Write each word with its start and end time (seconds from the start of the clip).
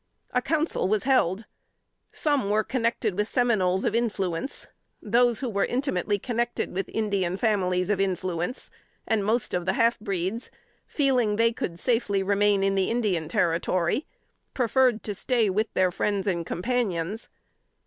A 0.31 0.41
Council 0.41 0.87
was 0.87 1.03
held. 1.03 1.45
Some 2.11 2.49
were 2.49 2.63
connected 2.63 3.13
with 3.13 3.29
Seminoles 3.29 3.85
of 3.85 3.93
influence. 3.93 4.65
Those 4.99 5.41
who 5.41 5.47
were 5.51 5.63
intimately 5.65 6.17
connected 6.17 6.71
with 6.73 6.89
Indian 6.89 7.37
families 7.37 7.91
of 7.91 8.01
influence, 8.01 8.71
and 9.05 9.23
most 9.23 9.53
of 9.53 9.67
the 9.67 9.73
half 9.73 9.99
breeds, 9.99 10.49
feeling 10.87 11.35
they 11.35 11.53
could 11.53 11.77
safely 11.77 12.23
remain 12.23 12.63
in 12.63 12.73
the 12.73 12.89
Indian 12.89 13.27
territory, 13.27 14.07
preferred 14.55 15.03
to 15.03 15.13
stay 15.13 15.51
with 15.51 15.71
their 15.75 15.91
friends 15.91 16.25
and 16.25 16.47
companions. 16.47 17.29